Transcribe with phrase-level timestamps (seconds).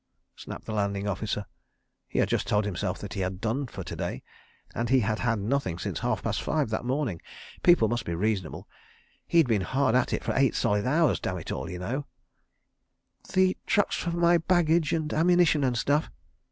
[0.35, 1.45] snapped the Landing Officer.
[2.07, 5.77] He had just told himself he had done for to day—and he had had nothing
[5.77, 7.21] since half past five that morning.
[7.61, 12.07] People must be reasonable—he'd been hard at it for eight solid hours damitall y'know.
[13.31, 16.09] "The trucks for my baggage and ammunition and stuff."